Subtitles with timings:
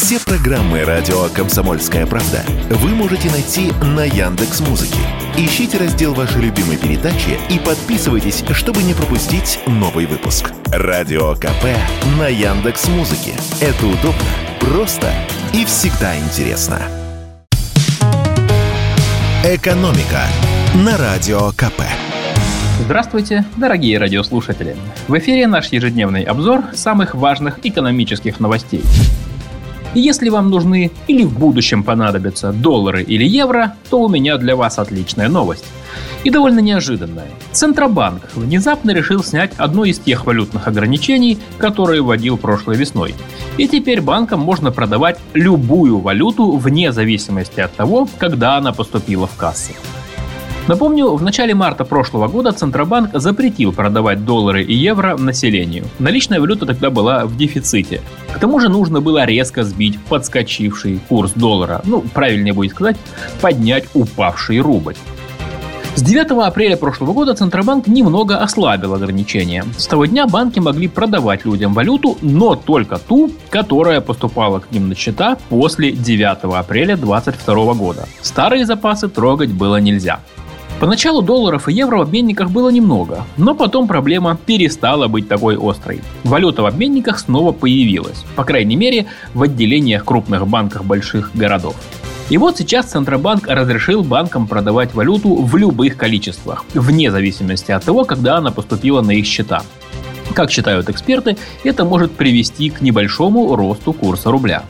[0.00, 5.00] Все программы радио Комсомольская правда вы можете найти на Яндекс Музыке.
[5.36, 10.52] Ищите раздел вашей любимой передачи и подписывайтесь, чтобы не пропустить новый выпуск.
[10.66, 11.64] Радио КП
[12.16, 13.32] на Яндекс Музыке.
[13.60, 14.22] Это удобно,
[14.60, 15.12] просто
[15.52, 16.80] и всегда интересно.
[19.44, 20.22] Экономика
[20.76, 21.82] на радио КП.
[22.84, 24.76] Здравствуйте, дорогие радиослушатели!
[25.08, 28.84] В эфире наш ежедневный обзор самых важных экономических новостей.
[29.94, 34.78] Если вам нужны или в будущем понадобятся доллары или евро, то у меня для вас
[34.78, 35.64] отличная новость.
[36.24, 37.28] И довольно неожиданная.
[37.52, 43.14] Центробанк внезапно решил снять одно из тех валютных ограничений, которые вводил прошлой весной.
[43.56, 49.36] И теперь банкам можно продавать любую валюту вне зависимости от того, когда она поступила в
[49.36, 49.72] кассы.
[50.68, 55.86] Напомню, в начале марта прошлого года Центробанк запретил продавать доллары и евро населению.
[55.98, 58.02] Наличная валюта тогда была в дефиците.
[58.34, 61.80] К тому же нужно было резко сбить подскочивший курс доллара.
[61.84, 62.98] Ну, правильнее будет сказать,
[63.40, 64.94] поднять упавший рубль.
[65.94, 69.64] С 9 апреля прошлого года Центробанк немного ослабил ограничения.
[69.78, 74.90] С того дня банки могли продавать людям валюту, но только ту, которая поступала к ним
[74.90, 78.06] на счета после 9 апреля 2022 года.
[78.20, 80.20] Старые запасы трогать было нельзя.
[80.80, 86.00] Поначалу долларов и евро в обменниках было немного, но потом проблема перестала быть такой острой.
[86.22, 91.74] Валюта в обменниках снова появилась, по крайней мере, в отделениях крупных банков больших городов.
[92.30, 98.04] И вот сейчас Центробанк разрешил банкам продавать валюту в любых количествах, вне зависимости от того,
[98.04, 99.62] когда она поступила на их счета.
[100.32, 104.62] Как считают эксперты, это может привести к небольшому росту курса рубля.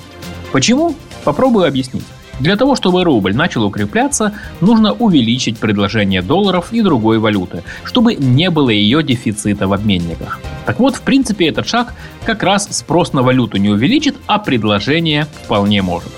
[0.52, 0.94] Почему?
[1.24, 2.04] Попробую объяснить.
[2.40, 8.50] Для того, чтобы рубль начал укрепляться, нужно увеличить предложение долларов и другой валюты, чтобы не
[8.50, 10.40] было ее дефицита в обменниках.
[10.66, 11.94] Так вот, в принципе, этот шаг
[12.24, 16.10] как раз спрос на валюту не увеличит, а предложение вполне может.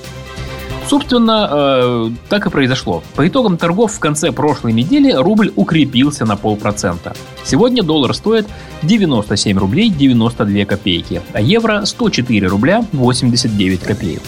[0.90, 3.04] Собственно, э, так и произошло.
[3.14, 7.14] По итогам торгов в конце прошлой недели рубль укрепился на полпроцента.
[7.44, 8.48] Сегодня доллар стоит
[8.82, 14.22] 97 рублей 92 копейки, а евро 104 рубля 89 копеек.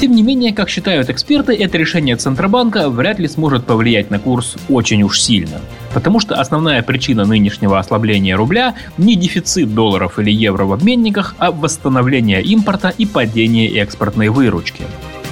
[0.00, 4.56] Тем не менее, как считают эксперты, это решение Центробанка вряд ли сможет повлиять на курс
[4.70, 5.60] очень уж сильно.
[5.92, 11.52] Потому что основная причина нынешнего ослабления рубля не дефицит долларов или евро в обменниках, а
[11.52, 14.84] восстановление импорта и падение экспортной выручки.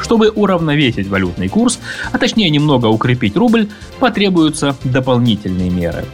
[0.02, 1.78] Чтобы уравновесить валютный курс,
[2.12, 3.68] а точнее немного укрепить рубль,
[4.00, 6.04] потребуются дополнительные меры.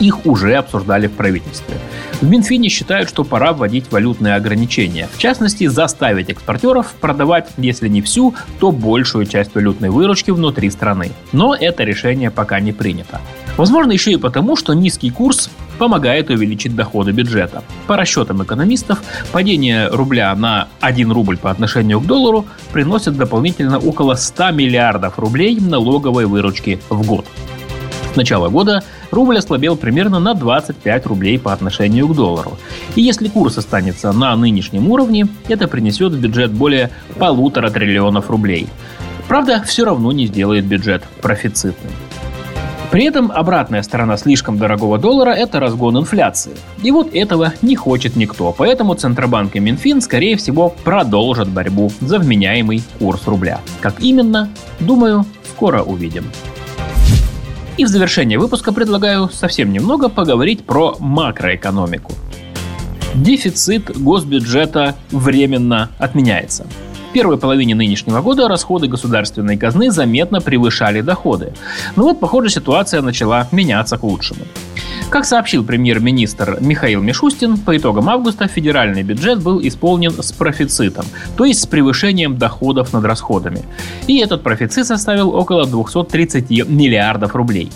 [0.00, 1.76] Их уже обсуждали в правительстве.
[2.20, 5.08] В Минфине считают, что пора вводить валютные ограничения.
[5.12, 11.12] В частности, заставить экспортеров продавать, если не всю, то большую часть валютной выручки внутри страны.
[11.32, 13.20] Но это решение пока не принято.
[13.56, 17.62] Возможно, еще и потому, что низкий курс помогает увеличить доходы бюджета.
[17.86, 19.02] По расчетам экономистов,
[19.32, 25.58] падение рубля на 1 рубль по отношению к доллару приносит дополнительно около 100 миллиардов рублей
[25.58, 27.26] налоговой выручки в год.
[28.12, 32.58] С начала года рубль ослабел примерно на 25 рублей по отношению к доллару.
[32.94, 38.68] И если курс останется на нынешнем уровне, это принесет в бюджет более полутора триллионов рублей.
[39.28, 41.92] Правда, все равно не сделает бюджет профицитным.
[42.90, 46.52] При этом обратная сторона слишком дорогого доллара– это разгон инфляции.
[46.82, 52.18] И вот этого не хочет никто, поэтому Центробанк и Минфин, скорее всего, продолжат борьбу за
[52.18, 53.60] вменяемый курс рубля.
[53.80, 54.48] Как именно,
[54.80, 56.24] думаю, скоро увидим.
[57.80, 62.12] И в завершение выпуска предлагаю совсем немного поговорить про макроэкономику.
[63.14, 66.66] Дефицит госбюджета временно отменяется.
[67.08, 71.54] В первой половине нынешнего года расходы государственной казны заметно превышали доходы.
[71.96, 74.42] Но вот, похоже, ситуация начала меняться к лучшему.
[75.10, 81.04] Как сообщил премьер-министр Михаил Мишустин, по итогам августа федеральный бюджет был исполнен с профицитом,
[81.36, 83.64] то есть с превышением доходов над расходами.
[84.06, 87.72] И этот профицит составил около 230 миллиардов рублей.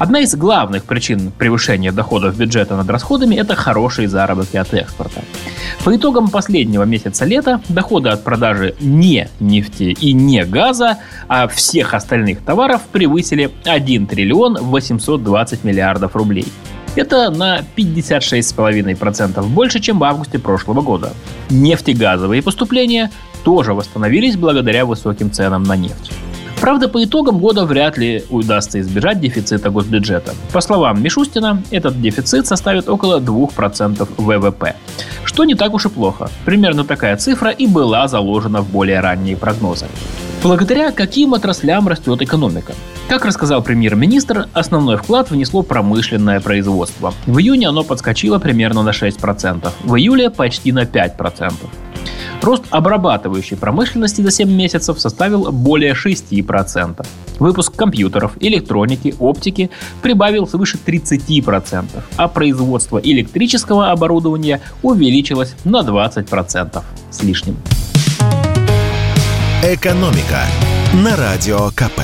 [0.00, 5.22] Одна из главных причин превышения доходов бюджета над расходами– это хорошие заработки от экспорта.
[5.84, 11.94] По итогам последнего месяца лета доходы от продажи не нефти и не газа, а всех
[11.94, 16.46] остальных товаров превысили 1 триллион 820 миллиардов рублей.
[16.96, 21.12] Это на 56,5% больше, чем в августе прошлого года.
[21.48, 23.10] Нефтегазовые поступления
[23.44, 26.12] тоже восстановились благодаря высоким ценам на нефть.
[26.60, 30.34] Правда, по итогам года вряд ли удастся избежать дефицита госбюджета.
[30.52, 34.76] По словам Мишустина, этот дефицит составит около 2% ВВП,
[35.30, 36.28] что не так уж и плохо.
[36.44, 39.86] Примерно такая цифра и была заложена в более ранние прогнозы.
[40.42, 42.72] Благодаря каким отраслям растет экономика?
[43.08, 47.14] Как рассказал премьер-министр, основной вклад внесло промышленное производство.
[47.26, 51.52] В июне оно подскочило примерно на 6%, в июле почти на 5%.
[52.42, 57.06] Рост обрабатывающей промышленности за 7 месяцев составил более 6%.
[57.38, 59.70] Выпуск компьютеров, электроники, оптики
[60.02, 61.84] прибавил свыше 30%,
[62.16, 67.56] а производство электрического оборудования увеличилось на 20% с лишним.
[69.62, 70.40] «Экономика»
[70.94, 72.00] на Радио КП.